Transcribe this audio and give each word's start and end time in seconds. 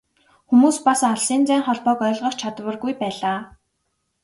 Хүмүүс 0.51 0.77
бас 0.85 1.01
алсын 1.09 1.41
зайн 1.49 1.63
холбоог 1.67 1.99
ойлгох 2.07 2.35
чадваргүй 2.41 2.93
байлаа. 3.01 3.37